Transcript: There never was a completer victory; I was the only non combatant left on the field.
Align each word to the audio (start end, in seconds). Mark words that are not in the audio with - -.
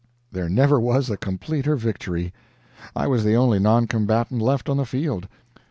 There 0.31 0.49
never 0.49 0.79
was 0.79 1.11
a 1.11 1.15
completer 1.15 1.75
victory; 1.75 2.33
I 2.95 3.05
was 3.05 3.23
the 3.23 3.35
only 3.35 3.59
non 3.59 3.85
combatant 3.85 4.41
left 4.41 4.67
on 4.67 4.77
the 4.77 4.83
field. 4.87 5.27